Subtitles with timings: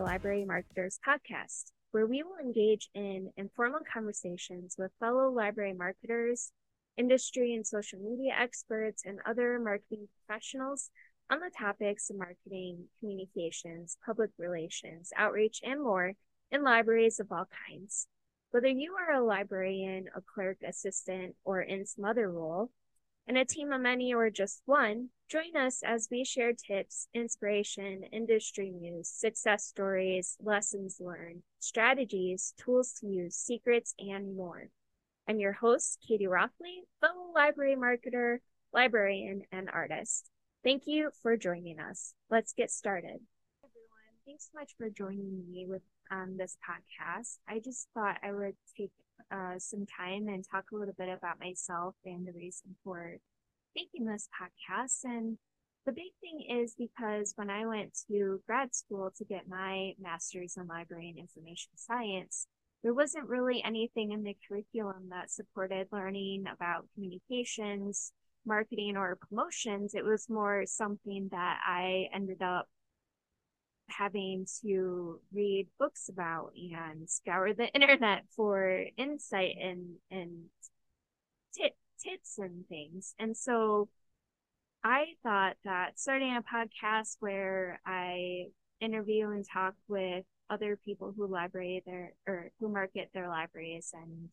[0.00, 6.52] Library Marketers podcast, where we will engage in informal conversations with fellow library marketers,
[6.96, 10.90] industry and social media experts, and other marketing professionals
[11.30, 16.12] on the topics of marketing, communications, public relations, outreach, and more
[16.50, 18.06] in libraries of all kinds.
[18.50, 22.70] Whether you are a librarian, a clerk, assistant, or in some other role,
[23.26, 28.02] in a team of many or just one, join us as we share tips, inspiration,
[28.12, 34.68] industry news, success stories, lessons learned, strategies, tools to use, secrets, and more.
[35.28, 38.38] I'm your host, Katie Rothley, fellow library marketer,
[38.72, 40.28] librarian, and artist.
[40.64, 42.14] Thank you for joining us.
[42.28, 43.20] Let's get started.
[43.62, 47.38] Everyone, thanks so much for joining me with um, this podcast.
[47.48, 48.90] I just thought I would take
[49.30, 53.16] uh, some time and talk a little bit about myself and the reason for
[53.74, 55.04] making this podcast.
[55.04, 55.38] And
[55.86, 60.56] the big thing is because when I went to grad school to get my master's
[60.56, 62.46] in library and information science,
[62.82, 68.12] there wasn't really anything in the curriculum that supported learning about communications,
[68.44, 69.94] marketing, or promotions.
[69.94, 72.68] It was more something that I ended up
[73.96, 80.44] having to read books about and scour the internet for insight and and
[81.54, 83.14] tip, tips and things.
[83.18, 83.88] And so
[84.84, 88.46] I thought that starting a podcast where I
[88.80, 94.28] interview and talk with other people who library their or who market their libraries and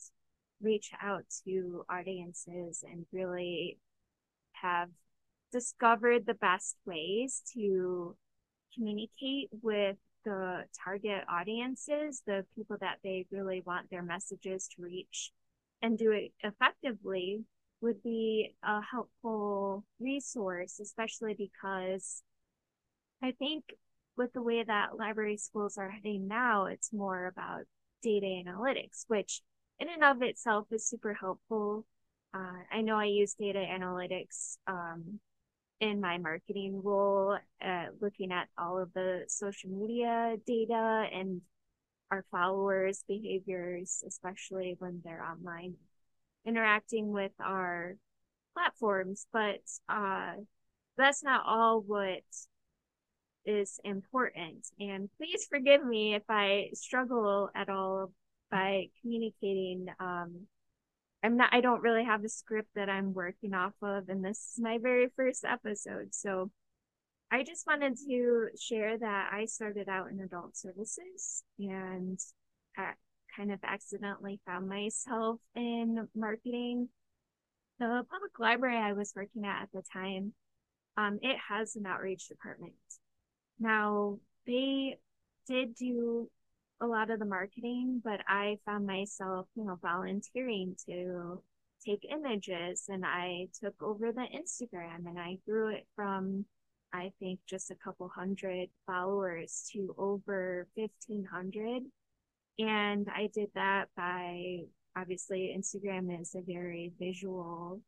[0.61, 3.77] reach out to audiences and really
[4.53, 4.89] have
[5.51, 8.15] discovered the best ways to
[8.75, 15.31] communicate with the target audiences, the people that they really want their messages to reach
[15.81, 17.43] and do it effectively
[17.81, 22.21] would be a helpful resource, especially because
[23.23, 23.63] I think
[24.17, 27.61] with the way that library schools are heading now, it's more about
[28.03, 29.41] data analytics, which
[29.79, 31.85] in and of itself is super helpful.
[32.33, 35.19] Uh, I know I use data analytics um,
[35.79, 41.41] in my marketing role, uh, looking at all of the social media data and
[42.11, 45.75] our followers' behaviors, especially when they're online
[46.45, 47.95] interacting with our
[48.53, 49.27] platforms.
[49.31, 50.33] But uh,
[50.97, 52.23] that's not all what
[53.45, 54.67] is important.
[54.79, 58.11] And please forgive me if I struggle at all
[58.51, 60.47] by communicating um,
[61.23, 64.53] I'm not, I don't really have a script that I'm working off of, and this
[64.53, 66.13] is my very first episode.
[66.13, 66.49] So
[67.31, 72.19] I just wanted to share that I started out in adult services and
[72.77, 72.93] I
[73.35, 76.89] kind of accidentally found myself in marketing.
[77.79, 80.33] The public library I was working at at the time,
[80.97, 82.73] um, it has an outreach department.
[83.59, 84.97] Now, they
[85.47, 86.29] did do
[86.81, 91.41] a lot of the marketing, but I found myself, you know, volunteering to
[91.85, 96.45] take images and I took over the Instagram and I grew it from,
[96.93, 101.83] I think, just a couple hundred followers to over 1500.
[102.59, 104.59] And I did that by
[104.97, 107.81] obviously Instagram is a very visual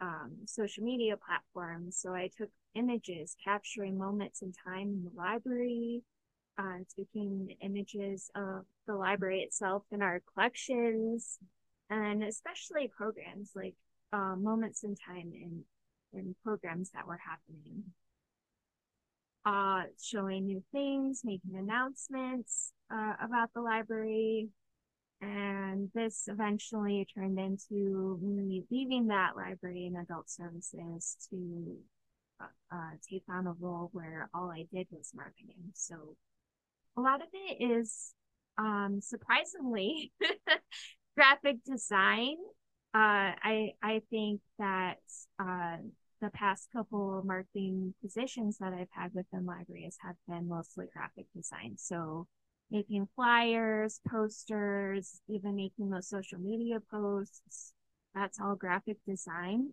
[0.00, 1.90] um, social media platform.
[1.90, 6.02] So I took images capturing moments in time in the library,
[6.58, 11.38] uh, taking images of the library itself and our collections,
[11.90, 13.74] and especially programs like
[14.12, 15.64] uh, moments in time in,
[16.12, 17.84] in programs that were happening.
[19.44, 24.48] Uh, showing new things, making announcements uh, about the library.
[25.20, 31.76] And this eventually turned into me leaving that library in adult services to
[32.40, 35.70] uh, uh, take on a role where all I did was marketing.
[35.74, 36.16] So
[36.96, 38.14] a lot of it is
[38.58, 40.12] um, surprisingly
[41.16, 42.36] graphic design.
[42.94, 44.98] Uh, I I think that
[45.38, 45.78] uh,
[46.20, 51.26] the past couple of marketing positions that I've had within libraries have been mostly graphic
[51.34, 51.76] design.
[51.78, 52.26] So
[52.70, 57.72] making flyers, posters, even making those social media posts.
[58.14, 59.70] That's all graphic design.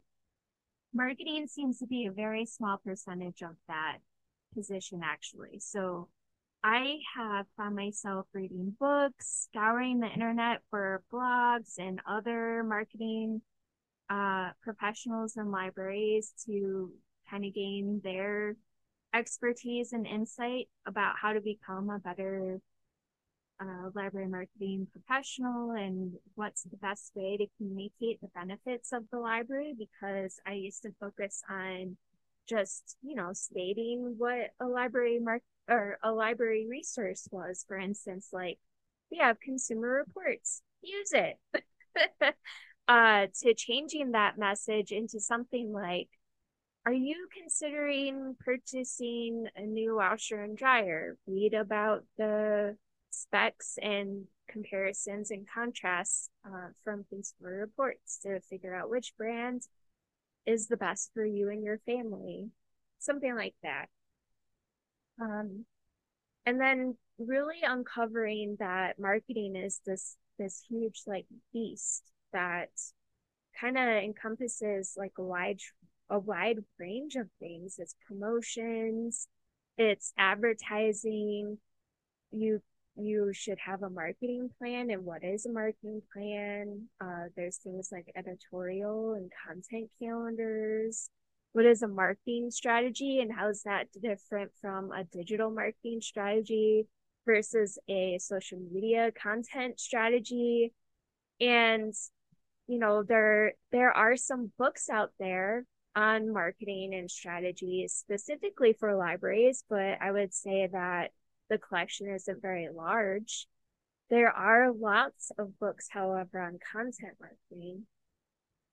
[0.94, 3.98] Marketing seems to be a very small percentage of that
[4.54, 5.60] position, actually.
[5.60, 6.10] So
[6.64, 13.42] I have found myself reading books, scouring the internet for blogs and other marketing
[14.10, 16.92] uh, professionals and libraries to
[17.30, 18.56] kind of gain their
[19.14, 22.60] expertise and insight about how to become a better
[23.62, 29.20] uh, library marketing professional and what's the best way to communicate the benefits of the
[29.20, 31.98] library because I used to focus on
[32.48, 37.64] just, you know, stating what a library mark or a library resource was.
[37.68, 38.60] For instance, like
[39.12, 41.38] we have consumer reports, use it.
[42.88, 46.10] uh, to changing that message into something like,
[46.86, 51.18] are you considering purchasing a new washer and dryer?
[51.28, 52.78] Read about the
[53.12, 59.64] specs and comparisons and contrasts uh, from consumer reports to figure out which brand
[60.46, 62.50] is the best for you and your family.
[62.98, 63.88] Something like that.
[65.22, 65.66] Um,
[66.46, 72.70] and then really uncovering that marketing is this this huge like beast that
[73.60, 75.60] kind of encompasses like a wide
[76.10, 77.76] a wide range of things.
[77.78, 79.28] It's promotions,
[79.78, 81.58] it's advertising.
[82.32, 82.62] You
[82.96, 87.90] you should have a marketing plan and what is a marketing plan uh, there's things
[87.92, 91.10] like editorial and content calendars
[91.54, 96.88] what is a marketing strategy and how is that different from a digital marketing strategy
[97.26, 100.74] versus a social media content strategy
[101.42, 101.94] and
[102.68, 105.66] you know there there are some books out there
[105.96, 111.12] on marketing and strategies specifically for libraries but i would say that
[111.50, 113.48] the collection isn't very large.
[114.10, 117.86] There are lots of books, however, on content marketing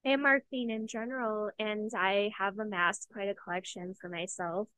[0.06, 4.68] and marketing in general, and I have amassed quite a collection for myself.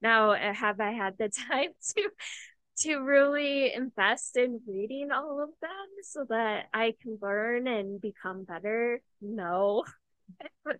[0.00, 2.10] Now, uh, have I had the time to
[2.78, 5.70] to really invest in reading all of them
[6.02, 9.02] so that I can learn and become better?
[9.20, 9.84] No.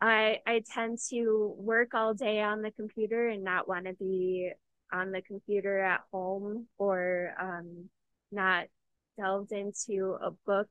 [0.00, 4.50] I I tend to work all day on the computer and not want to be
[4.90, 7.90] on the computer at home or um,
[8.30, 8.66] not
[9.18, 10.68] delved into a book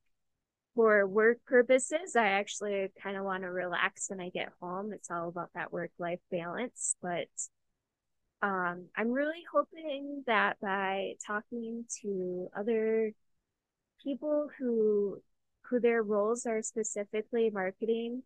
[0.81, 2.15] for work purposes.
[2.15, 4.91] I actually kind of want to relax when I get home.
[4.93, 6.95] It's all about that work life balance.
[7.03, 7.27] But
[8.41, 13.11] um, I'm really hoping that by talking to other
[14.03, 15.21] people who
[15.69, 18.23] who their roles are specifically marketing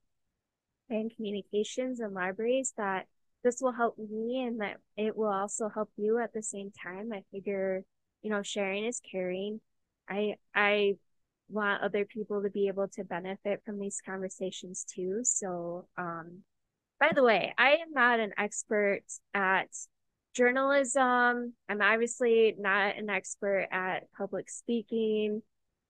[0.89, 3.05] and communications and libraries that
[3.43, 7.11] this will help me and that it will also help you at the same time.
[7.11, 7.83] I figure,
[8.21, 9.59] you know, sharing is caring.
[10.07, 10.95] I I
[11.49, 15.21] want other people to be able to benefit from these conversations too.
[15.23, 16.43] So, um,
[16.99, 19.01] by the way, I am not an expert
[19.33, 19.67] at
[20.33, 21.53] journalism.
[21.69, 25.41] I'm obviously not an expert at public speaking.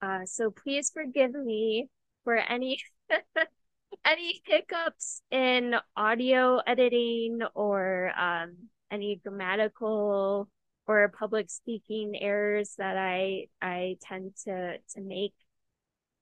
[0.02, 1.90] Uh, so please forgive me
[2.24, 2.80] for any
[4.06, 8.56] any hiccups in audio editing or um,
[8.92, 10.50] any grammatical
[10.88, 15.34] or public speaking errors that I I tend to to make.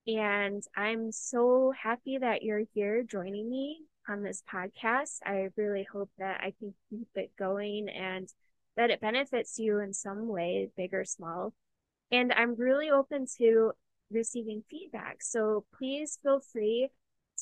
[0.05, 5.19] And I'm so happy that you're here joining me on this podcast.
[5.25, 8.27] I really hope that I can keep it going and
[8.75, 11.53] that it benefits you in some way, big or small.
[12.11, 13.71] And I'm really open to
[14.11, 15.21] receiving feedback.
[15.21, 16.89] So please feel free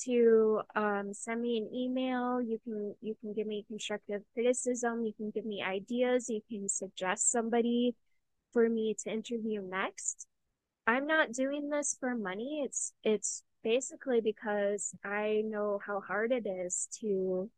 [0.03, 2.41] to um, send me an email.
[2.41, 5.05] You can you can give me constructive criticism.
[5.05, 6.29] You can give me ideas.
[6.29, 7.95] You can suggest somebody
[8.53, 10.27] for me to interview next.
[10.91, 12.63] I'm not doing this for money.
[12.65, 17.49] It's it's basically because I know how hard it is to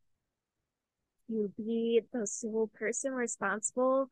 [1.30, 4.12] to be the sole person responsible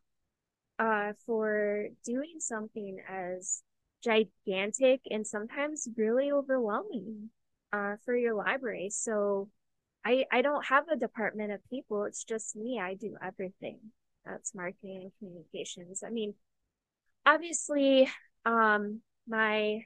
[0.79, 3.61] uh, for doing something as
[4.03, 7.29] gigantic and sometimes really overwhelming
[7.71, 8.89] uh, for your library.
[8.89, 9.49] So
[10.03, 12.05] I I don't have a department of people.
[12.05, 12.79] It's just me.
[12.81, 13.77] I do everything.
[14.25, 16.01] That's marketing and communications.
[16.03, 16.33] I mean,
[17.25, 18.09] obviously,
[18.45, 19.85] um, my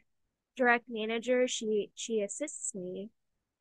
[0.58, 3.10] direct manager she she assists me,